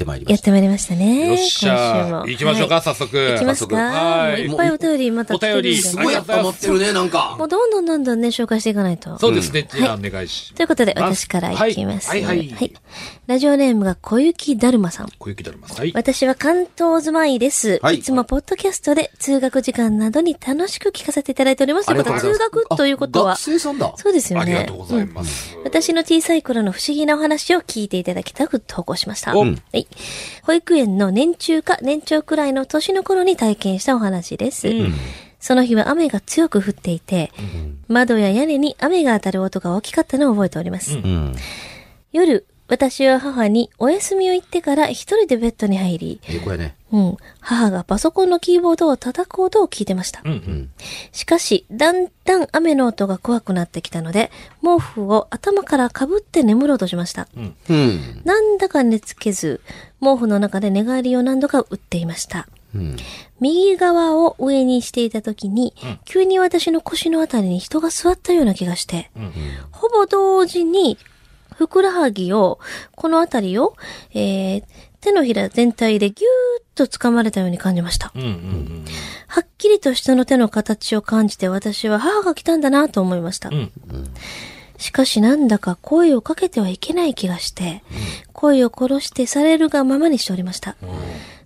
[0.00, 0.30] ってまいりまし。
[0.30, 1.28] やったてまいりましたね。
[1.28, 3.18] よっし今ゃ週も行きましょうか、は早速。
[3.18, 3.76] い行きますか？
[3.76, 5.52] はいっぱいお便りまた来て。
[5.52, 7.44] お便りすごいやっぱ持ってるね、なんかも。
[7.44, 9.18] うどんどんどんどんね、紹介していかないと。
[9.18, 9.68] そうですね。
[9.70, 10.94] じゃあ、お願いしということで。
[10.96, 12.08] 私からいきます。
[12.08, 12.72] はい、はい、はい。
[13.26, 15.08] ラジオネームが小雪だるまさん。
[15.18, 15.78] 小雪だるまさん。
[15.78, 15.92] はい。
[15.94, 17.78] 私は関東住まいです。
[17.82, 21.86] はいいつもポッドキャストで通学時間などに楽しく聞かせていただいております。
[21.86, 23.92] ということは、通学ということはあ学、生さんだ。
[23.96, 24.54] そうですよね。
[24.54, 25.56] ありがとうございます。
[25.64, 29.36] 私の小さい頃の不思議なお話を聞いていただきたく投稿しました。
[29.36, 29.86] おはい。
[30.44, 34.68] 保育園の年中か年長くらいの年の頃に体験したお話です。
[35.40, 37.32] その日は雨が強く降っていて、
[37.88, 40.98] 窓や屋根に雨が当たる音が大きかったのを覚えております。
[40.98, 41.34] うん。
[42.12, 46.20] 夜、私は母にお休みを言ってから一人でベッドに入り、
[46.56, 46.76] ね。
[46.92, 50.22] うん、母がパソコンのキーボードを叩く音を聞いてました。
[50.24, 50.70] うん、うん。
[51.12, 54.30] しかし、だんだん雨の音が怖くなってきたので、
[54.62, 57.28] 毛布を頭からかぶって眠ろうとしました。
[57.36, 58.22] うん。
[58.24, 59.60] なんだか寝つけず、
[60.00, 62.48] 毛布の中で寝返りを何度か打っていました。
[62.74, 62.96] うん。
[63.40, 65.74] 右側を上にしていた時に、
[66.04, 69.10] 急に私の腰のあたりに人が座ったような気がして、
[69.70, 70.98] ほぼ同時に、
[71.54, 72.58] ふくらはぎを、
[72.96, 73.76] このあたりを、
[74.14, 74.64] えー、
[75.00, 78.12] 手のひら全体でぎゅーっと掴まれたように感じました。
[78.14, 78.84] うん、うん、
[79.26, 83.48] はっきりと人の手の形を感じて私は母が来たんだなと思いました。
[83.48, 83.70] うん。
[84.76, 87.82] しかしなんだか声をかけてはいけない気がして、
[88.32, 90.76] 声を殺してされるがままにしておりました。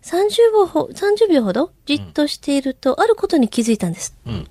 [0.03, 4.15] 30秒ほ ,30 秒ほどじっとしていると、あることに気づいたんです。
[4.29, 4.47] ん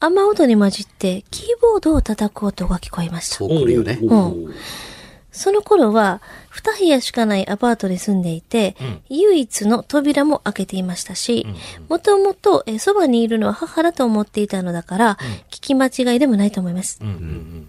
[0.00, 3.46] 雨音に混じって、キーボードを叩く音が聞こえましたそ。
[3.46, 3.98] う来るよね。
[4.02, 4.54] おー
[5.34, 8.76] その頃は、二部屋しかないアパートに住んでいて、
[9.08, 11.44] 唯一の扉も開けていましたし、
[11.88, 15.18] もともとえーそばにいるのは母だと思っていたのだから、
[15.50, 16.98] 聞き間違いでもないと思います。
[17.02, 17.68] うん、うん、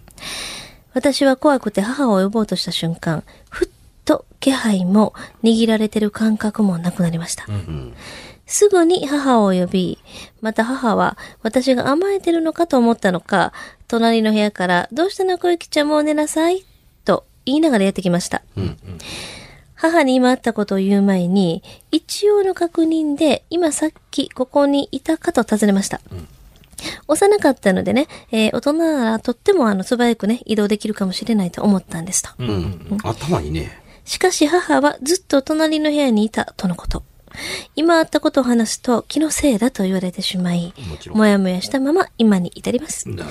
[0.94, 3.68] 私は怖くて母を呼ぼうとした瞬間、ふっ
[4.04, 7.46] と気配も握られてる感覚もなくなりました。
[8.46, 9.98] すぐに母を呼び、
[10.40, 13.52] また母は私が甘えてるのかと思ったのか、
[13.88, 16.64] 隣の部屋から、どうしたの小雪ちゃんもう寝なさい、と
[17.46, 18.42] 言いながらやってきました。
[19.74, 26.00] 母に今あったことを言う前に、一応の確認で、今さっきここにいたかと尋ねました。
[27.08, 32.30] 幼かったのでね、えー大人ならとってもあの素早くね、移動できるかもしれないと思ったんですと。
[32.38, 32.98] うん。
[33.02, 33.82] 頭いいね。
[34.04, 37.02] しかし母はずっと隣の部屋にいたとのこと。
[37.74, 40.74] 今あったことを話すと気のせいだと言われてしまい
[41.08, 43.08] もやもやしたまま今に至ります。
[43.08, 43.30] なる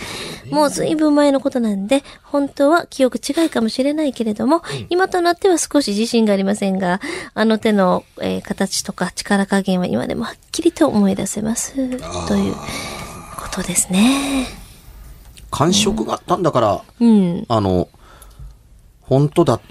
[0.52, 7.02] もう随分前のことなんで、本当は記憶違いかもしれないけれども、今となっては少し自信がありませんが、
[7.34, 11.74] あの手の、えー形とか力加減は今でもはっきりと思い出せます。
[12.28, 12.56] という
[13.36, 14.48] ことですね。
[15.52, 17.46] 感触があったんだから、うん。
[17.48, 17.90] あの、
[19.02, 19.62] 本当だっ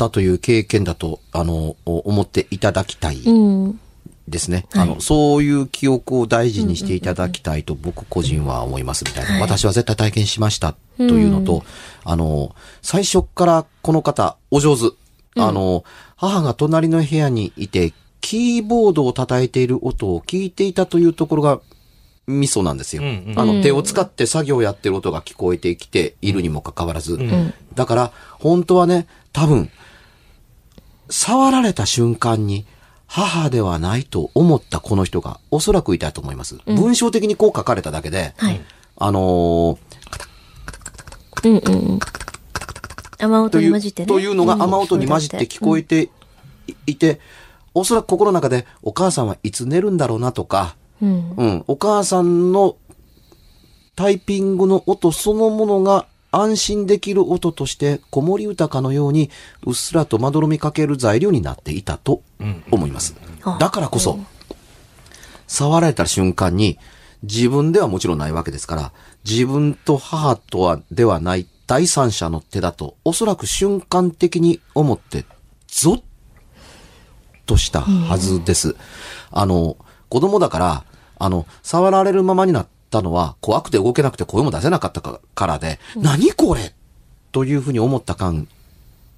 [0.00, 3.32] たという経験だと、あの、思っていただきたいう
[3.68, 3.80] ん。
[4.28, 4.66] ですね。
[4.74, 9.40] あの、そういう記憶を大事にしていただきたいと僕個人は思いますみたいな。
[9.40, 11.64] 私は絶対体験しましたというのと、
[12.04, 14.96] あの、最初からこの方、お上手。
[15.36, 15.84] あの、
[16.16, 21.60] 母が隣の部屋にいて、キーボードを叩いている音を聞いていたというところが、
[22.26, 23.02] ミソなんですよ。
[23.02, 27.18] うんあの、手を使って作業をやってる音が聞こえてきているにもかかわらず。
[27.74, 29.70] だから、本当はね、多分、
[31.10, 32.66] 触られた瞬間に、
[33.06, 36.58] 母ではないと思ったこの人がおそらくいたと思います。
[36.66, 38.60] 文章的にこう書かれただけで、はい。
[38.96, 39.78] あのー
[41.42, 41.98] うんうんうん。
[43.18, 44.06] 雨音という、に混じってね。
[44.06, 46.10] というのが雨音に混じって聞こえて
[46.66, 47.20] いいて、
[47.74, 51.34] おそらく心の中でお母さんはいつ寝るんだろうなとか、うん。
[51.36, 52.76] うん、お母さんの
[53.96, 59.30] タイピングの音そのものが安心できる音として子守歌かのように
[59.66, 62.22] うっすらとまどろみかける材料になっていたと
[62.70, 63.16] 思います。
[63.42, 64.18] あだからこそ、
[65.46, 66.78] 触られた瞬間に
[67.22, 68.92] 自分ではもちろんないわけですから、
[69.28, 75.24] 自分と母とはではない第三者の手だと、おそらく瞬間的に思って、
[75.68, 76.02] ゾッ
[77.46, 78.76] としたはずです。
[79.30, 79.76] あの、
[80.08, 80.84] 子供だから、
[81.18, 86.74] あの、触られるままになったのは、怖くて動けなくて声も出せなかったかからで、何これ？
[87.32, 88.48] というふうに思った感、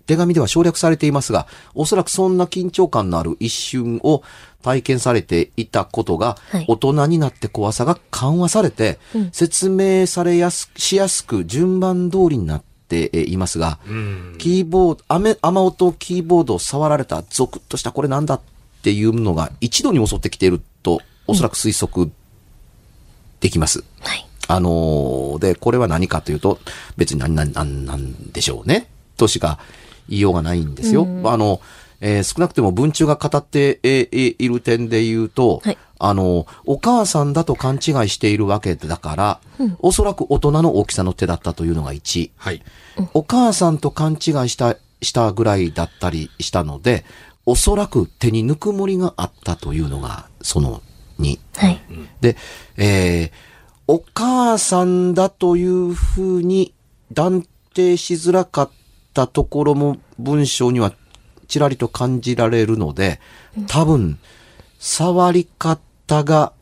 [0.06, 4.22] 手紙では省略されていますが、おそらくそんな緊張感のある一瞬を
[4.62, 6.64] 体験されていたことが、はい。
[6.68, 8.98] 大人になって怖さが緩和されて、
[9.32, 13.78] 説明されやす、しやすく順番通りになってえいますが、
[14.38, 18.40] キーボード、雨、雨音キーボードを触られたゾクッとしたこれなんだっ
[18.82, 22.10] ていうのが一度に襲ってきていると、おそらく推測
[23.42, 23.84] できます。
[24.00, 24.26] はい。
[24.48, 26.58] あのーで、これは何かというと、
[26.96, 28.88] 別に何、何、何、なんでしょうね。
[29.18, 29.58] としか
[30.08, 31.06] 言いようがないんですよ。
[31.24, 31.60] あの、
[32.00, 39.40] えー少なくても文中が語ってえーいる点で言うと、はいあの、お母さんだと勘違いしているわけだから、
[39.78, 42.30] おそらく大人の大きさの手だったというのが1。
[42.36, 42.62] はい。
[43.14, 44.18] お母さんと勘違い
[44.48, 47.04] した、したぐらいだったりしたので、
[47.46, 50.82] おそらく手にぬくもりがあったというのが、その
[51.22, 51.38] 2。
[51.56, 51.80] はい。
[52.20, 52.36] で、
[52.76, 53.52] えー
[53.88, 56.72] お母さんだというふうに
[57.12, 58.70] 断定しづらかっ
[59.12, 60.94] たところも文章には
[61.52, 63.20] ちらりと感じられるので、
[63.66, 64.18] 多分、
[64.78, 66.54] 触り方が、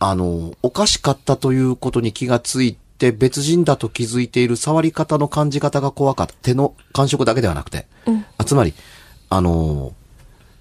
[0.00, 6.34] あの、おかしかったということに気がついて、別人だと気づいている触り方の感じ方が怖かった。
[6.42, 7.86] 手の感触だけではなくて。
[8.38, 8.74] あつまり、
[9.30, 9.92] あの、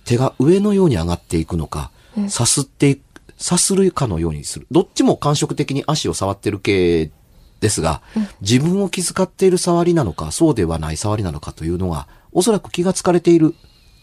[0.05, 1.89] 手が上のように上がっていくのか、
[2.29, 3.01] さすっていく、
[3.37, 4.67] さするかのようにする。
[4.71, 7.11] どっちも感触的に足を触ってる系
[7.59, 8.01] ですが、
[8.41, 13.53] 自分を気遣っている触りなのか、そうではない触りなのかというのが、おそらく気がつかれている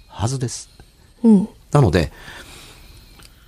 [0.09, 0.71] はずです。
[1.23, 1.49] うん。
[1.73, 2.13] なので、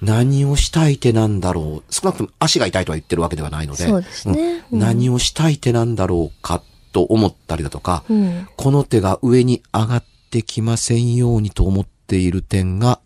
[0.02, 1.94] 何をしたい手なんだろう。
[1.94, 6.62] 少なくとも足が痛いとは言ってるわけではないので、そうですねうん何をしたい手なんだろうか
[6.92, 8.48] と思ったりだとか、うん。
[8.56, 13.00] この手が上に上がってきませんようにと思っている点が、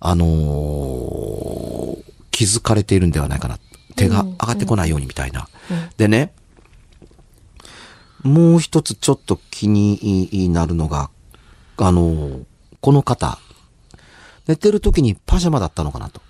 [0.00, 3.58] あのー気づかれているんではないかな。
[3.94, 5.48] 手が上がってこないようにみたいな。
[5.96, 6.34] でね、
[8.22, 11.08] もう一つちょっと気になるのが、
[11.78, 12.44] あのー
[12.82, 13.38] この方、
[14.46, 16.20] 寝てる時にパジャマだったのかなと。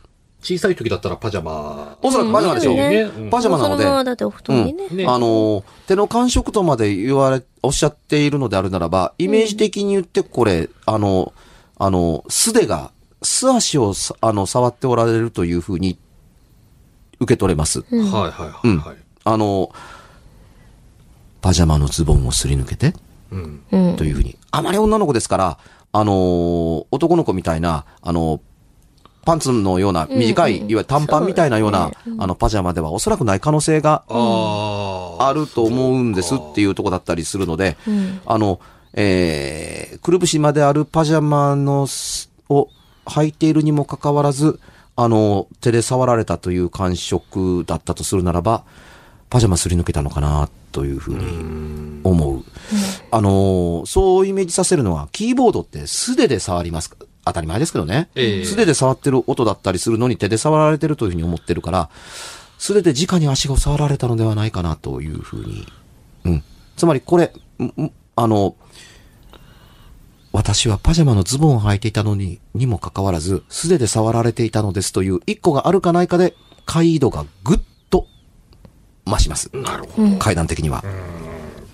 [0.41, 1.99] 小さい時だったらパジャマ。
[2.00, 2.76] おそらくパジャマでしょう。
[2.76, 3.82] ねうんパジャマなので。
[3.82, 4.88] だってお布団にね。
[4.91, 11.32] ねあのー、手の感触とまで言われ、おっしゃっているのであるならば、イメージ的に言ってこれ、あの、
[11.79, 12.93] あの、素手が、
[13.26, 15.99] 素足をさあの、触っておられるというふうに
[17.19, 17.81] 受け取れます。
[17.81, 18.96] はいはいはいはい。
[19.25, 19.70] あの、
[21.40, 22.94] パジャマのズボンをすり抜けて、
[23.32, 23.62] うん。
[23.73, 24.05] うんと。
[24.05, 24.38] いうふうに。
[24.52, 25.58] あまり女の子ですから、
[25.93, 28.40] あのー男の子みたいな、あの
[29.25, 38.61] パンツのような短い、うんうんいわゆる短パンみたいなような、そうですあの、パジャマではおそらくない可能性があると思うんですっていうとこだったりするので、うんあの、
[38.93, 42.69] えー、くるぶしまであるパジャマのす、を
[43.06, 44.61] 履いているにもかかわらず、
[44.97, 48.64] あの、手で触られたという感触だったとするならば、
[49.29, 52.44] パジャマすり抜けたのかな、というふうに思う。
[53.11, 58.08] あの、そうイメージさせるのは、キーボードって素手で触りますか当たり前ですけどね。
[58.14, 61.91] ええ素手で触ってる音だったりするのに手で触られてるというふうに思ってるから、
[62.59, 65.67] 素手で直に足が触られたのではないかなというふうに。
[66.25, 66.43] うん。
[66.76, 67.32] つまりこれ、
[68.17, 68.55] あの、
[70.37, 76.35] 私はパジャマのズボンを履いていたのに、にもかかわらず、素手で触られていたのですという一個があるかないかで、
[76.67, 78.06] 解度がぐっと
[79.06, 79.50] 増します。
[79.55, 80.17] なるほど。
[80.19, 80.85] 階段的には。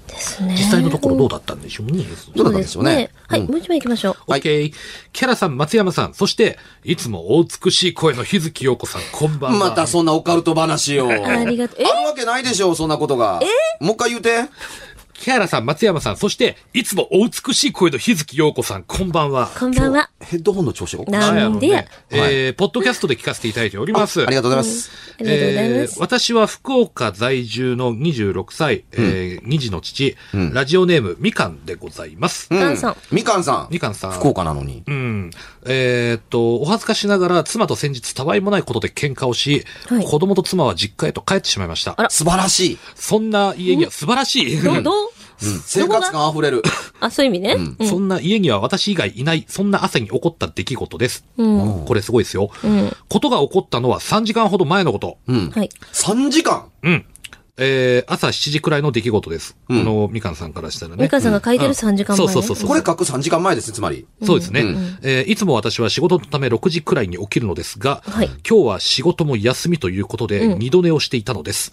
[0.07, 0.53] ですね。
[0.53, 2.05] 実際のところどうだったんでしょうね。
[2.37, 4.17] どうだったんでしょうねはい、うんもう一枚行きましょう。
[4.29, 4.73] オッケー。
[5.13, 9.59] キャラさん、松山さん、そして、いつもお美しい声の日月陽子さん、こんばんは。
[9.59, 11.11] またそんなオカルト話を。
[11.11, 11.83] ありがとう。
[11.83, 11.85] え？
[11.85, 13.41] あるわけないでしょう、そんなことが。
[13.81, 14.45] もう一回言うて。
[15.23, 19.53] キャラさん、松山さん、そして、いつもお美しい声の日月陽子さん、こんばんは。
[19.57, 20.11] こんばんは。
[20.19, 24.27] ヘッドホンの調子がおかしいなんでやねえーポッドキャストで聞かせていただいております。
[24.27, 24.91] ありがとうございます。
[25.21, 26.01] ありがとうございまえーす。
[26.01, 30.17] 私は福岡在住の26歳、えー、2児の父、
[30.53, 32.49] ラジオネームみかんでございます。
[32.51, 32.97] うみかんさん。
[33.13, 33.69] みかんさん。
[33.71, 34.83] みかんさん福岡なのに。
[34.89, 35.31] うん。
[35.67, 41.95] えーっと、お恥ずかしながら妻と先日たわいもないことで喧嘩をし、はい子供と妻は実家へと帰ってしまいました。
[41.97, 42.79] あら素晴らしい。
[42.97, 44.61] そんな家には素晴らしい。
[44.61, 44.83] どう、
[45.43, 46.63] 生活感溢れる。
[47.01, 47.55] あ、そういう意味ね。
[47.79, 51.25] うんそんな家には私以外いない、そんな朝に起こった出来事です。
[51.37, 51.85] うん。
[51.85, 52.51] これすごいですよ。
[52.65, 52.97] うん。
[53.09, 55.19] ことが起こったのは3時間ほど前のこと。
[55.27, 55.51] うん。
[55.51, 55.69] はい。
[55.93, 56.65] 3時間？
[56.83, 57.05] うん。
[57.59, 59.57] えー、朝7時くらいの出来事です。
[59.69, 61.03] うんこのみかんさんからしたらね。
[61.03, 62.33] みかんさんが書いてる3時間前ね。
[62.33, 64.07] そうそうそうそうこれ書く3時間前ですね、つまり。
[64.23, 71.73] そうですね、うんえーいつも私は仕事のため6時くらいに起きるのですが、はい今日は仕事も休みということでうん二度寝をしていたのです。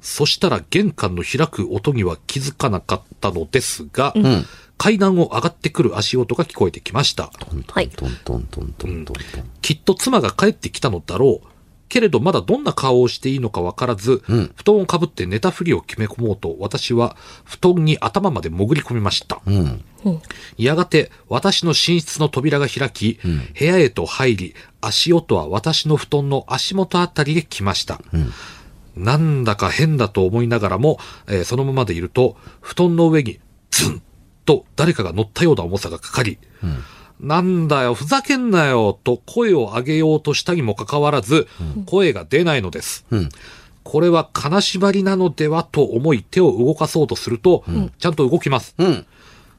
[0.00, 4.44] そしたら玄関の開く音には気づかなかったのですが、ん
[4.76, 7.30] 階段を上がってくる足音が聞こえてきました。
[7.68, 9.16] はいトントントントントントン。
[9.60, 11.51] きっと妻が帰ってきたのだろう。
[11.92, 19.42] けれどまだどんな顔をしていいのかわからず、うん布団をかぶって寝たふりを決め込もうと、私は布団に頭まで潜り込みました。
[19.44, 19.84] うん。
[20.56, 23.18] やがて私の寝室の扉が開き、
[23.58, 28.00] 部屋へと入り、足音は私の布団の足元あたりで来ました。
[28.96, 33.38] なんだか変だと思いながらも、えーそのままでいると、布団の上に
[33.70, 34.02] ズン
[34.46, 36.38] と誰かが乗ったような重さがかかり、
[37.22, 41.46] なんだよ、ふざけんなよ、と声を上げようとしたにもかかわらず、
[41.86, 43.06] 声が出ないのです。
[43.10, 43.28] うん。
[43.84, 47.64] これは金縛りなのではと思い手を動かそうとすると、
[47.98, 48.74] ちゃんと動きます。
[48.76, 49.06] うん。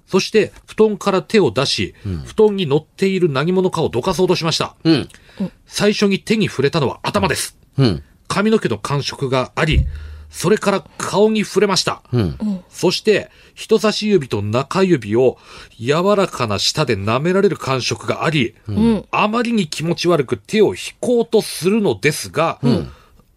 [0.07, 4.75] そして、布団から手を出し、布団に乗っている何者かをどかそうとしました。
[4.83, 5.09] うん。
[5.65, 7.57] 最初に手に触れたのは頭です。
[7.77, 8.03] うん。
[8.27, 9.85] 髪の毛の感触があり、
[10.33, 12.01] それから顔に触れました。
[12.11, 12.37] うん。
[12.67, 15.37] そして、人差し指と中指を
[15.79, 18.55] 柔らかな舌で舐められる感触があり、
[19.11, 22.59] あまりに気持ち悪く手を引こうとするのですが、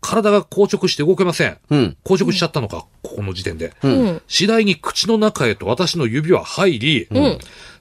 [0.00, 1.59] 体が硬直して動けません。
[1.69, 1.97] うん。
[2.03, 3.75] 硬直しちゃったのか、ここの時点で。
[3.83, 4.23] うん。
[4.26, 7.09] 次第に口の中へと私の指は入り、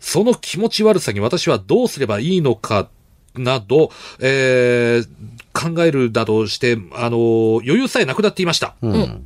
[0.01, 2.89] その気持ち悪さに私はどうすればいいのか、
[3.37, 5.07] など、えー
[5.55, 8.75] 考えるなどして、あの余裕さえなくなっていました。
[8.81, 9.25] うん。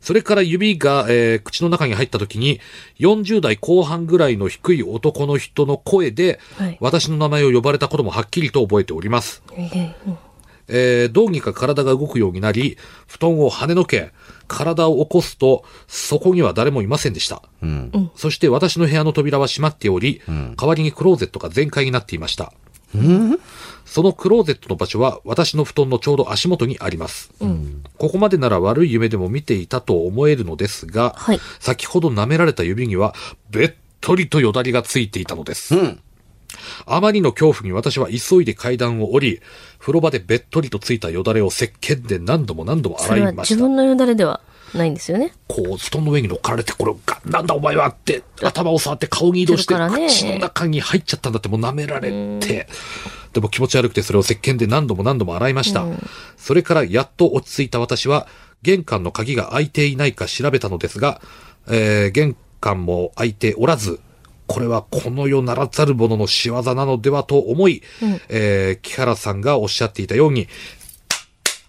[0.00, 2.58] それから指が、えー口の中に入った時に、
[2.98, 9.42] 40代後半ぐらいの低い男の人の声で、はい私の名前を呼ばれたこともはっきりと覚えております。
[10.68, 14.10] えーどうにか体が動くようになり、布団を跳ねのけ、
[14.48, 17.42] 体を起こすと、そこには誰もいませんでした。
[17.62, 18.10] うん。
[18.16, 20.20] そして私の部屋の扉は閉まっており、
[20.56, 22.52] 代わりにクローゼットが全開になっていました。
[23.84, 27.30] そのクローゼットの場所は私の布団のちょうど足元にあります。
[27.98, 33.14] ここまでなら悪い夢でも見ていたと思えるのですが、はい先ほど舐められた指には
[33.50, 35.74] べっとりとよだりがついていたのです。
[35.74, 36.00] うん。
[36.86, 39.40] あまりの恐怖に私は急いで階段を降り、
[39.78, 43.54] 風呂場でべっとりとついたよだれを石鹸で何度も何度も洗いました。
[43.54, 44.40] 自分のよだれでは
[44.74, 45.32] ないんですよね。
[45.48, 52.10] こう、布団の上に乗っかられて、これが、なんだお前はって、頭を触って顔に移動して、ね口の中に入っちゃったんだって、もう舐められ
[52.40, 52.66] て、
[53.32, 55.84] でも気持ち悪くてそれを石鹸で何度も何度も洗いました。
[56.36, 58.26] それからやっと落ち着いた私は、
[58.62, 61.20] 玄関の鍵が開いていないか調べたのですが、
[61.68, 64.00] えー玄関も開いておらず、
[64.46, 67.82] これはこの世ならざる者の仕業なのではと思い、
[68.28, 70.48] えー木原さんがおっしゃっていたように、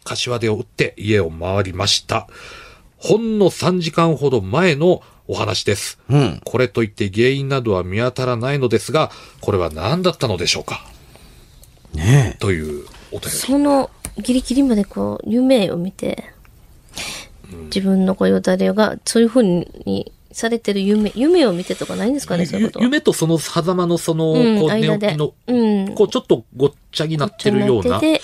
[0.04, 2.28] 柏手を打って家を回りました。
[3.04, 6.00] ほんの3時間ほど前のお話です。
[6.10, 6.42] うん。
[6.46, 10.86] これといって原因などは見当たらないのですが、これは何だったのでしょうか？
[11.94, 13.30] ねというお便り。
[13.30, 16.24] そのギリギリまでこう、夢を見て、
[17.66, 22.86] 自分のこうよだれが、そういう風にされてる夢、夢を見てとかないんですかね、そういうことは。
[22.86, 28.00] 夢とその狭間のその、うんこう寝起きの、うんこうちょっとごっちゃになってるような。
[28.00, 28.22] てて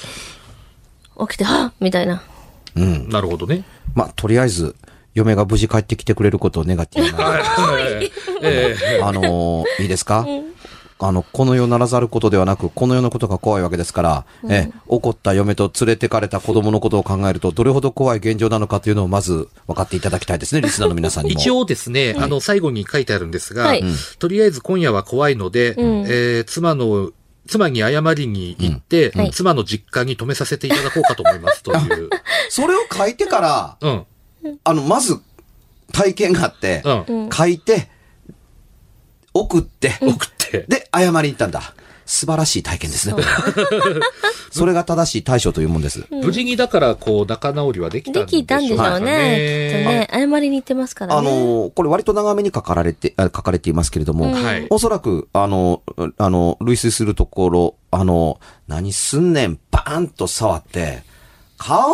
[1.20, 2.24] 起きて、はっみたいな。
[2.80, 2.84] え。
[2.84, 3.10] うん。
[3.10, 3.64] なるほどね。
[3.96, 4.76] まあ、とりあえず、
[5.16, 7.18] 嫁が無事帰ってきてくれることを願っていな。
[8.42, 9.02] ええ。
[9.04, 10.26] あのーいいですか？
[11.02, 21.40] あの、この世ならざることではなく、この世のことが怖いわけですから、え、怒った嫁と連れてかれた子供のことを考えると、どれほど怖い現状なのかというのをまず分かっていただきたいですね、リスナーの皆さんにも。
[21.40, 23.84] 一応ですね、あの、最後に書いてあるんですが、はい。
[24.20, 27.12] とりあえず今夜は怖いので、えー妻の、
[27.50, 32.10] 妻に謝りに行って、はい妻の実家に泊めさせていただこうかと思いますという。
[32.50, 34.06] それを書いてから、うん。
[34.64, 35.20] あの、まず、
[35.92, 37.30] 体験があって、うん。
[37.32, 37.90] 書いて、
[39.34, 40.66] 送って、送って。
[40.68, 41.74] で、謝りに行ったんだ。
[42.10, 43.16] 素晴らしい体験ですね。
[44.52, 46.08] それが正しい対処というもんです。
[46.10, 49.72] 無事にだから、こう、仲直りはできたんででしょうかきたんでしょうね。
[49.72, 50.08] きっとね。
[50.12, 51.30] 謝りに行ってますからあね。
[51.30, 55.84] のーこれ割と長めに書かれて、あ書かれていますけれども、はいおそらく、あの、
[56.18, 61.04] あの、類推するところ、あの、何すんねん、バーンと触って、
[61.60, 61.94] 顔っ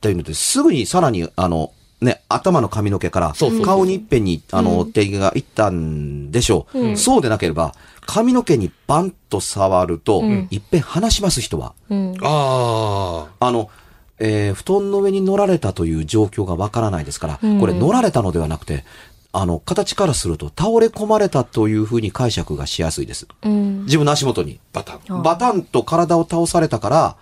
[0.00, 1.72] ていうので、すぐにさらに、あの、
[2.02, 6.96] ね、頭の髪の毛からそうそうそう顔にいっぺんに、あの、手がいったんでしょう。
[6.96, 11.72] そうでなければ、髪の毛にバンと触ると、いっぺん離します、人は。
[11.88, 12.14] うん。
[12.22, 13.46] ああ。
[13.46, 13.70] あの、
[14.18, 18.84] えー布団の上に乗られたという状況がわからないですから、これ乗られたのではなくて、
[19.32, 23.26] あの、形からすると倒れ込まれたというふうに解釈がしやすいです。
[23.42, 23.84] うん。
[23.84, 24.58] 自分の足元に。
[24.72, 25.22] バタン。
[25.22, 27.16] バタンと体を倒されたから、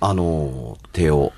[0.00, 1.32] あの、手を、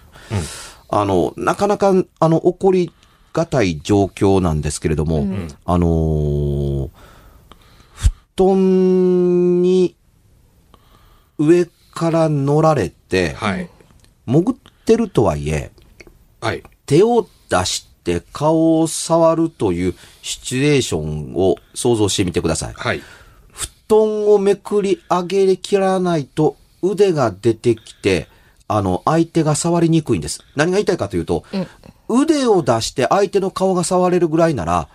[0.89, 2.93] あの、なかなか、あの、起こり
[3.33, 5.27] がたい状況なんですけれども、
[5.65, 6.91] あのー
[8.37, 9.97] 布団に
[11.39, 13.69] 上から乗られて、はい。
[14.27, 15.73] 潜ってるとはいえ、
[16.41, 16.63] はい。
[16.87, 22.75] 手を出して顔を触るというシチュエーションを想像してみてください。
[22.75, 23.03] はい。
[23.53, 28.29] 布団をめくり上げきらないと腕が出てきて、
[28.69, 30.45] あの、相手が触りにくいんです。
[30.55, 31.45] 何が言いたいかというと、
[32.09, 34.89] 腕を出して相手の顔が触れるぐらいなら、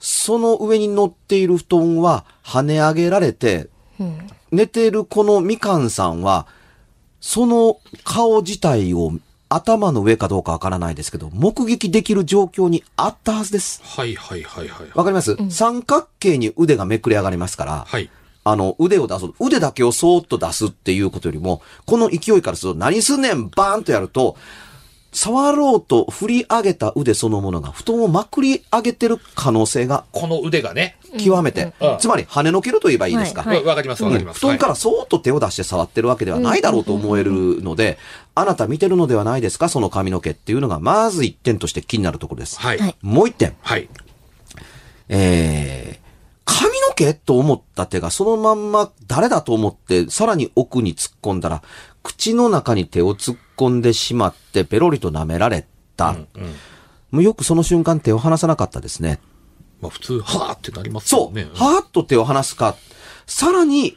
[0.00, 3.68] その上に乗っている布団は跳ね上げられて、
[4.50, 6.46] 寝ているこのみかんさんは、
[7.20, 9.12] その顔自体を
[9.48, 13.82] 頭の上かどうかわからないですけど、目撃できる状況にあったはずです。
[13.82, 14.14] はい。
[14.14, 14.42] はい。
[14.42, 14.68] はい。
[14.68, 14.88] はい。
[14.94, 18.10] わかります、三角形に腕がめくり上がりますから、はい。
[18.50, 19.26] あの、腕を出す。
[19.40, 24.36] 腕だけをそーっと出すっていうことよりも、この勢いからすると、何すんねんバーンとやると、
[25.10, 30.96] 触ろうと振り上げた腕そのものが布団をまくり上げてる可能性がこの腕がね。
[31.18, 33.42] 極めて、うんうんつまり跳ねのけると言えばいいですか？
[33.42, 34.40] はいわわかります、わかります。
[34.40, 37.98] 布団からそーっと手を出して触ってるわけではないだろうと思えるので、
[38.34, 39.70] あなた見てるのではないですか？
[39.70, 42.60] その髪の毛っていうのが、まず一点として気になるところです。
[42.60, 42.78] はい。
[42.78, 42.96] ははいい。
[43.00, 43.56] もう一点。
[43.62, 43.88] はい。
[45.08, 45.87] えー、
[46.58, 51.62] 髪の毛と思った手がそのまんま誰だと思って、さらに奥に突っ込んだら、
[52.02, 56.10] 口の中に手を突っ込んでしまって、ペロリと舐められた。
[56.10, 56.26] うん。
[57.12, 59.20] もうよくその瞬間手を離さなかったですね。
[59.80, 61.38] まあ普通、はーってなりますそう。
[61.38, 61.50] よね。
[61.54, 62.74] はーっと手を離すか、
[63.26, 63.96] さらに、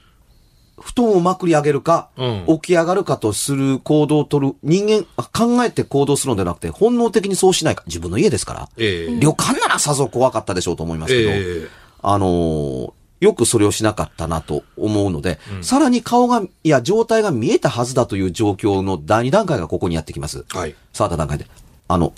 [0.80, 7.84] 布団をまくり上げるか、うん起き上がるかとする行動を取る、人間、あ考えて行動するのではなくて、本能的にそうしないか。
[7.88, 8.70] 自分の家ですから。
[8.77, 11.34] ええ旅館ならさぞ怖かったでしょうと思いますけど、え
[11.65, 20.43] えあのーよくそれをしなかったなと思うので、さらに顔が、いや、状態が見えたはずだという状況の第二段階がここにやってきます。
[20.50, 20.74] はい。
[20.91, 21.46] 触った段階で。
[21.88, 22.13] あの、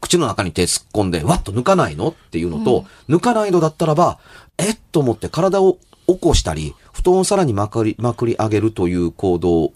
[0.00, 2.08] 口の中に手突っ込んで、わっと抜かないの？
[2.08, 4.18] っていうのと、抜かないのだったらば、
[4.56, 5.76] えっと思って体を
[6.06, 9.74] 起こしたり、布団をさらにまくり、まくり上げるという行動。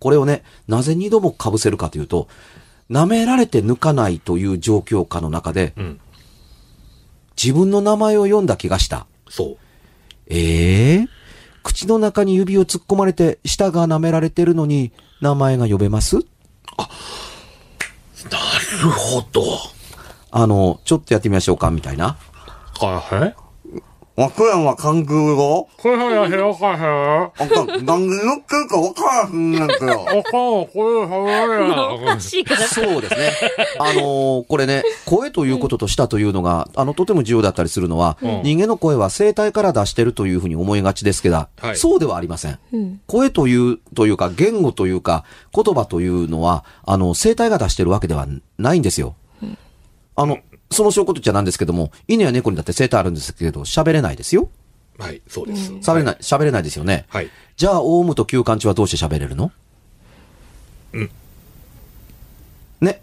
[0.00, 2.26] これをね、なぜ二度も被せるかというと、
[2.90, 6.00] 舐められて抜かないという状況下の中で、うん。
[7.42, 9.06] 自分の名前を読んだ気がした。
[9.28, 9.56] そう。
[10.26, 11.08] ええ？
[11.62, 16.16] 口の中に指を突っ込まれて、舌が舐められてるのに、名前が呼べます？
[16.16, 16.22] な
[18.82, 19.42] るほど。
[20.30, 22.18] あの、ちょっとやってみましょうか、みたいな。
[22.78, 23.36] はい。
[24.16, 29.92] 和歌山韓国語これはやよかへあかん、何言ってるか分からへんねんけど。
[29.92, 32.60] あかん、これはおかしいから。
[32.66, 33.30] そうですね。
[33.78, 42.58] あのーこれね、声ということと舌というのが、あの、とても重要だったりするのは、うん人間の声は声帯から出してるというふうに思いがちですけど、はいそうではありません。
[42.72, 43.00] うん。
[43.06, 45.24] 声という、というか、言語というか、
[45.54, 48.26] 言葉というのは、あの、声帯が出してるわけでは
[48.58, 49.14] ないんですよ。
[50.16, 50.38] あの、
[50.72, 54.48] その証拠とっちゃなんですけども、犬や猫にだって声帯あるんですけど、喋れないですよ。
[54.98, 55.72] はい、そうです。
[55.72, 57.06] 喋れない、喋れないですよね。
[57.08, 57.30] はい。
[57.56, 59.50] じゃあ、オウムと旧館長はどうして喋れるの？
[60.92, 61.10] うん。
[62.80, 63.02] ね。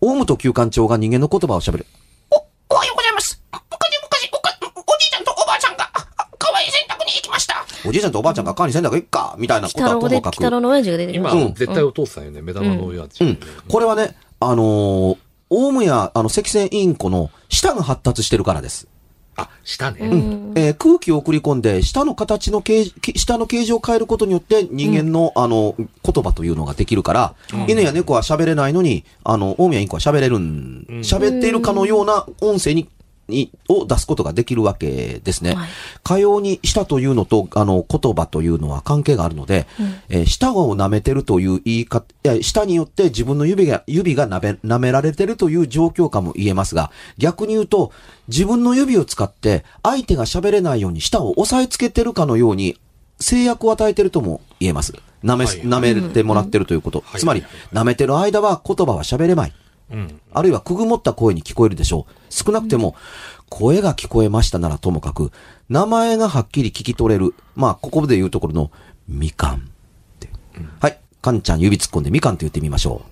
[0.00, 1.86] オウムと旧館長が人間の言葉を喋る。
[2.30, 2.36] お、
[2.74, 3.40] おはようございます。
[3.52, 3.60] 昔
[4.02, 5.88] 昔おか、おじいちゃんとおばあちゃんが、
[6.38, 7.64] 川へ洗濯に行きました。
[7.86, 9.36] おじいちゃんとおばあちゃんが川に洗濯行くか？
[9.38, 10.34] みたいなことはともかく。
[10.34, 11.46] 北郎の親父が出てきま今、す。
[11.46, 13.38] うん絶対お父さんよね、目玉の親父、うん。
[13.68, 15.18] これはね、あのー
[15.54, 18.88] オウムや、あの、赤線インコの舌が発達してるからです。
[19.36, 19.98] あ、したね。
[20.00, 27.34] えー空気を送り込んで、舌の形の形、き舌の形状を変えることによって人間の、あの、言葉というのができるから、
[27.66, 32.88] 犬や猫は喋れないのに、あの、オウムやインコは喋れるん、喋っているかのような音声に、
[33.28, 35.54] に、を出すことができるわけですね。
[35.54, 35.68] はい
[36.02, 39.66] かように舌というのと、あの、言葉というのは関係があるので、
[40.08, 47.92] えー舌を舐めてるという言い方、いや舌によって自分の指が、指が舐め、舐められてるという状況かも言えますが、逆に言うと、
[48.28, 52.76] 自分の指を使って、相手が喋れないように舌を押さえつけてるかのように、
[53.20, 54.92] 制約を与えてるとも言えます。
[55.22, 57.02] 舐め、はい舐めてもらってるということ。
[57.06, 59.52] はいつまり舐めてる間は言葉は喋れない。
[59.90, 60.20] うん。
[60.32, 62.12] あるいはくぐもった声に聞こえるでしょう。
[62.30, 62.94] 少なくても、
[63.48, 65.30] 声が聞こえましたならともかく、
[65.68, 67.34] 名前がはっきり聞き取れる。
[67.54, 68.70] まあ、ここで言うところの、
[69.08, 69.58] みかんっ
[70.18, 70.28] て。
[70.80, 70.98] はい。
[71.20, 73.02] かんちゃん指突っ込んでみかんって言ってみましょ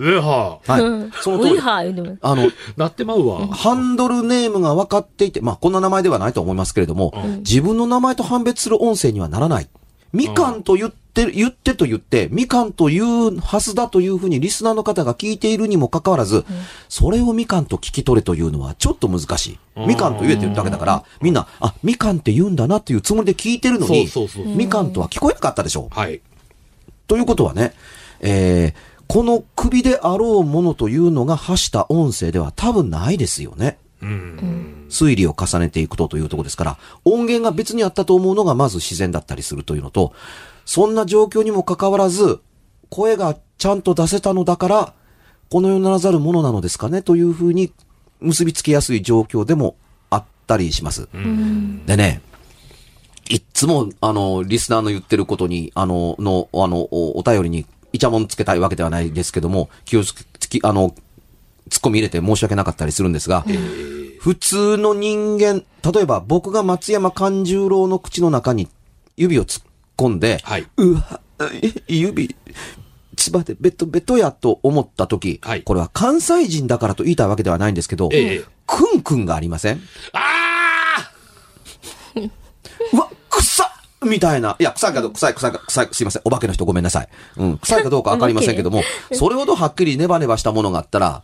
[0.00, 0.70] えはう。
[0.70, 1.12] はい。
[1.20, 1.60] その通りウイ。
[1.60, 2.18] ハー言うてます。
[2.22, 3.48] あの、なってまうわ。
[3.48, 9.68] ハンドルネームが分かっていて、まあ、こんな名前ではないと思いますけれども、自分の名前と判別する音声にはならない。
[10.12, 16.44] みかんと言ってる、言ってと言って、みかんというはずだというふうにリスナーの方が聞いているにもかかわらず、
[16.88, 19.86] それをみかんと聞き取れというのはちょっと難しい。
[19.86, 24.08] みかんと言えてるだけだから、みんな、あ、みかんって言うんだなっていうつもりで聞いてるのに、
[24.56, 25.94] みかんとは聞こえなかったでしょう。
[25.94, 26.20] はい。
[27.06, 27.74] ということはね、
[28.20, 28.74] えー、
[29.08, 33.78] この首であろうものというのが発した音声では多分ないですよね。
[34.02, 34.86] うん。
[34.88, 40.12] 推理を重ねていくとというところですから、音源が別にあったと思うのがまず自然だったりするというのと、
[40.64, 42.40] そんな状況にもかかわらず、
[42.90, 44.94] 声がちゃんと出せたのだから、
[45.50, 47.72] この世ならざるものなのですかねというふうに
[48.20, 49.76] 結びつきやすい状況でも
[50.10, 51.08] あったりします。
[51.86, 52.20] でね、
[53.28, 60.14] いっつも、あの、リスナーの言ってることに、あの、の、あの、おお便りに、イチャモンつけたいわけではないですけども、気をつ
[60.48, 60.94] き、あの、
[61.68, 63.44] 突っ込み入れて申し訳なかったりするんですが、
[64.20, 68.68] 普通の人間、例えば僕が松山勘十郎の口の中に
[69.16, 69.64] 指を突っ
[69.96, 71.20] 込んで、はいうわ、
[71.52, 72.34] え指、
[73.16, 79.80] つばでベトベトやと思った時、はいこれは関西人だからと言いたいわけではないんですけど、ええクンクンがありません？
[80.12, 81.10] あ
[82.92, 83.72] うわ、くっさ
[84.04, 84.56] みたいな。
[84.58, 86.22] いや、臭いかどうか、臭い、臭いか、臭い、すいません。
[86.24, 87.08] お化けの人ごめんなさい。
[87.36, 87.58] うん。
[87.58, 91.22] 臭いかどうかわかりませんけども、それほどはっきりネバネバしたものがあったら、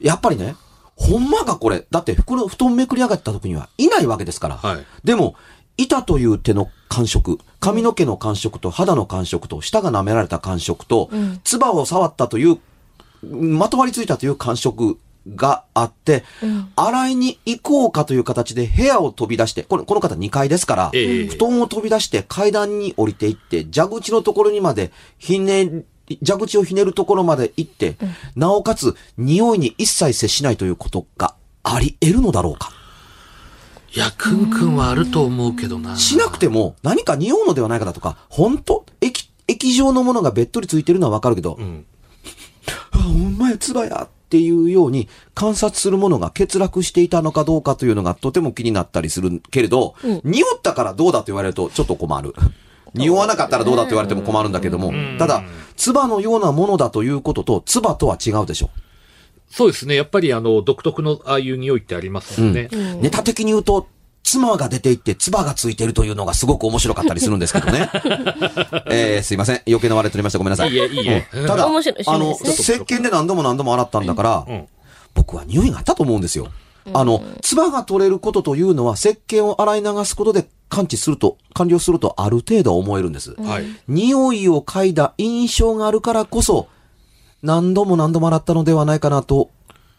[0.00, 0.56] やっぱりね、
[0.96, 1.86] ほんまかこれ。
[1.90, 4.56] だって、袋、布団めくり上がった時にはいないわけですから。
[4.56, 5.34] はいでも、
[5.76, 11.10] 板という手の感触、髪の毛の感触と肌の感触と、舌が舐められた感触と、
[11.42, 12.58] 唾を触ったという、
[13.22, 16.24] まとわりついたという感触があって、
[16.76, 25.84] 洗いに行こうかという形で部屋を飛び出して、これ、この方2階ですから、ええ布団を飛び出して階段に降りていって、蛇口のところにまでひね、
[26.24, 27.96] 蛇口をひねるところまで行って、
[28.34, 32.70] なおかつ匂いに一切接しないということがあり得るのだろうか。
[33.94, 35.96] いや、くんくんはあると思うけどな。
[35.96, 38.86] しなくても何か匂うのではないかだとか、本当？
[39.00, 41.84] 液、液状のものがべっとりついてるのはわかるけど、ん
[42.92, 52.32] あ、お前、唾やっていうように観察するものが欠落していたのかどうかというのがとても気になったりするけれど、匂ったからどうだと言われるとちょっと困る。
[52.94, 55.42] 匂わなかったらどうだと言われても困るんだけども、ただ、
[55.76, 58.70] 唾のようなものだということと、唾とは違うでしょ。
[59.50, 59.94] そうですね。
[59.96, 62.68] やっぱりあの、独特のああいう匂いってありますよね。
[63.00, 63.88] ネタ的に言うと、
[64.22, 67.90] 妻が出ていって、唾がついてるというのがすごく面白かったりするんですけどね。
[68.90, 69.62] えー、すいません。
[69.66, 70.38] 余計な割れ取りました。
[70.38, 70.70] ごめんなさい。
[70.70, 74.68] いいえいいえうんただ、面白いあの、石鹸で何度も何度も洗ったんだから、うん
[75.12, 76.48] 僕は匂いがあったと思うんですよ。
[76.92, 83.34] あの、唾が取れることというのは、石鹸を洗い流すことで感知すると、完了するとある程度思えるんです。
[83.42, 83.64] はい。
[83.88, 86.68] 匂いを嗅いだ印象があるからこそ、
[87.42, 89.50] 何度も何度も洗ったのではないかなと、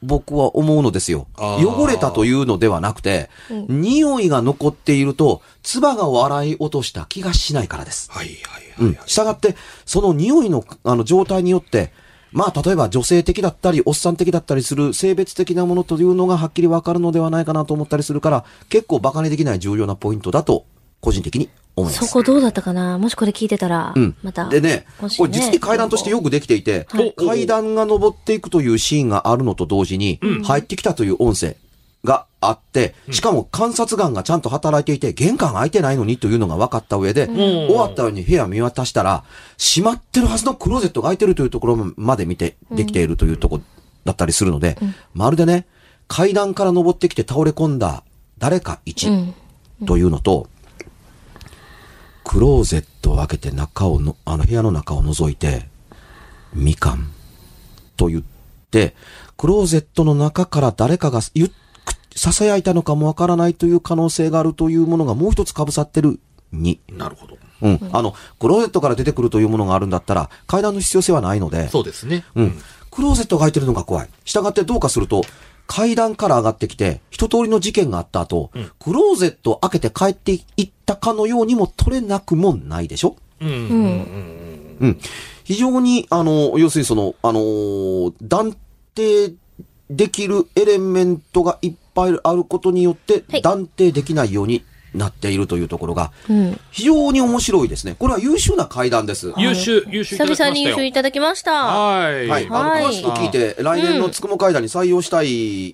[0.01, 1.27] 僕は思うのですよ。
[1.37, 3.29] 汚れたというのではなくて、
[3.67, 8.09] 匂いが残っていると、唾が洗い落とした気がしないからです。
[8.11, 8.35] はいはい
[8.81, 8.89] はい。
[8.89, 8.97] うん。
[9.05, 9.55] 従って、
[9.85, 11.91] その匂いの、あの、状態によって、
[12.31, 20.65] まあ、例えば女性的だったり、おっさん的だったりする性別的なものというのがはっきりわかるのではないかなと思ったりするから、結構バカにできない重要なポイントだと、
[21.01, 22.05] 個人的に思います。
[22.05, 22.97] そこどうだったかな？
[22.97, 24.15] もしこれ聞いてたら、うん。
[24.23, 24.47] また。
[24.47, 31.57] でね、欲しいこれ実に階段としてよくできていて、はい階段が登っていくというシーンがあるのと同時に、入ってきたという音声
[32.03, 39.23] があって、しかも観察眼がちゃんと働いていて、玄関開いてないのにというのが分かった上で、終わったように部屋見渡したら、
[39.57, 43.63] 閉まってるはずのクローゼットが開いてるというところまで見て、できているというところ
[44.05, 44.77] だったりするので、
[45.13, 45.67] まるでね、
[46.07, 48.03] 階段から登ってきて倒れ込んだ
[48.37, 49.09] 誰か一
[49.85, 50.47] というのと、
[52.23, 55.67] クローゼットを開けて中をの、あの部屋の中を覗いて、
[56.53, 57.11] みかん
[57.97, 58.23] と言っ
[58.71, 58.95] て、
[59.37, 61.53] クローゼットの中から誰かがゆっく
[62.15, 66.19] 囁いたのかもわからないという可能性があるというものがもう一つ被さってる
[66.51, 66.79] に。
[66.89, 67.37] なるほど。
[67.61, 67.89] うん。
[67.93, 72.25] あの、クローゼットから出てくるというものがあるんだったら、階段の必要性はないので、そうですね。
[72.35, 72.61] うん。
[72.89, 74.09] クローゼットが開いてるのが怖い。
[74.25, 75.23] 従ってどうかすると、
[75.67, 83.15] 階段から上がってきて、一通りの事件があった後、クローゼットを開けて帰っていったかのようにも取れなくもないでしょ？
[83.39, 83.49] うん。
[83.49, 83.57] うん。
[83.57, 84.77] うん。
[84.81, 84.99] うん。
[85.45, 88.57] 非常に、あの、要するにその、あのー断
[88.93, 89.33] 定
[89.89, 96.59] できるエレメントがいっぱいあることによってはい、断定できないようになっているというところが、うん。
[96.71, 97.95] 非常に面白いですね。
[97.97, 99.33] これは優秀な階段です。
[99.37, 100.45] 優秀、優秀いただきましたよ。
[100.45, 101.51] 久々に優秀いただきました。
[101.51, 102.27] はい。
[102.27, 102.45] はい。
[102.47, 105.73] あの、はい詳しく聞いて、来年のつくも階段に採用したい、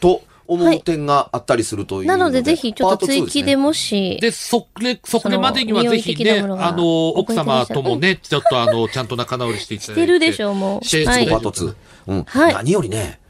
[0.00, 3.64] と思う点があったりするというなので、ぜひ、ちょっと追記でも。
[3.64, 10.02] もし、で、それ、そこまでにはぜひね、あの、奥様ともね、ちょっとあの、ちゃんと仲直りしていただいて。
[10.02, 10.84] してるでしょう、もう。
[10.84, 11.74] してはいパート2。
[12.08, 12.24] うん。
[12.24, 13.20] はい何よりね、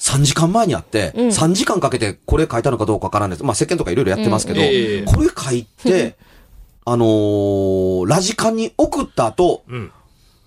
[0.00, 3.44] 3時間前にあって、うん3時間かけてこれ書いたのかどうかわからないです。
[3.44, 6.16] まあ、石鹸とかいろいろやってますけど、うんええこれ書いて、
[6.86, 9.92] あのーラジカンに送った後、うん。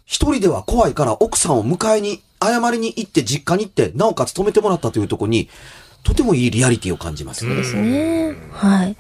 [0.06, 5.50] 一人では怖いから奥さんを迎えに、謝りに行って実家に行って、なおかつ止めてもらったというところに、
[6.04, 7.48] とてもいいリアリティを感じます。
[7.48, 8.36] ですね。
[8.52, 8.98] はい。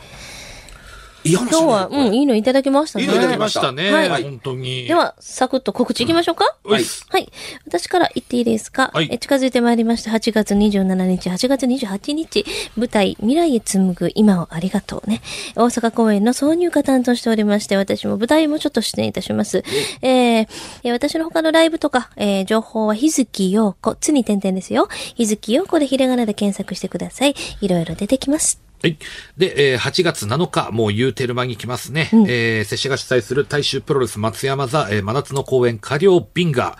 [1.23, 3.05] いい話だね今日は、うん、いいのいただきましたね。
[3.05, 3.91] いいのいただきましたね。
[3.91, 4.85] はい本当に。
[4.85, 7.31] で、は、サクッと告知いきましょうか、ういっすはい。
[7.65, 10.11] 私から言っていいですか、はいえ近づいてまいりました。
[10.11, 15.21] 8月27日、8月28日、舞台、未来へ紡ぐ今をありがとうね。
[15.55, 19.63] 大阪公演の挿入歌担当しておりまして、私も舞台もちょっと出演いたします。
[20.01, 20.47] えー
[20.83, 24.89] えー私の他のライブとか、えー情報は日月陽子、つに点々ですよ。
[25.15, 27.35] 日月陽子でひらがなで検索してください。
[27.61, 28.62] いろいろ出てきます。
[28.83, 28.97] はい。
[29.37, 32.09] で、えー8月7日、もう言うてる間に来ますね。
[32.27, 36.77] えー、拙者が主催する大衆プロレス松山座、えー真夏の公演、下両ビンガー。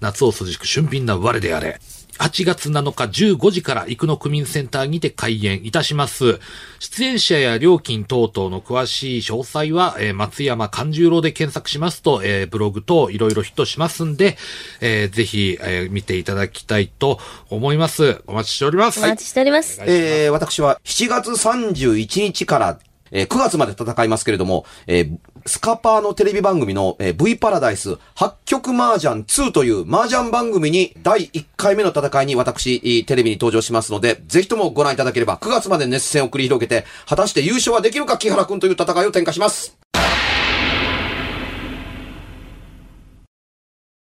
[0.00, 1.80] 夏を筋く俊敏な我であれ。
[2.18, 3.04] 8月7日
[3.36, 6.40] 15時から生野区民センターにて開演いたします。
[6.80, 14.36] 出演者や料金等々の詳しい詳細は、えー松山勘十郎で検索しますと、えーブログ等いろいろヒットしますんで、
[14.80, 18.22] えーぜひ、えー見ていただきたいと思います。
[18.26, 18.98] お待ちしております。
[18.98, 19.80] お待ちしております。
[19.86, 22.78] えー、私は7月31日から、
[23.12, 25.18] えー9月まで戦いますけれども、えー
[25.48, 39.76] スカパーのテレビ番組の、えー V パラダイス8曲麻雀2という麻雀番組に第1回目の戦いに私、テレビに登場しますので、ぜひともご覧いただければ9月まで熱戦を繰り広げて、果たして優勝はできるか木原くんという戦いを展開します。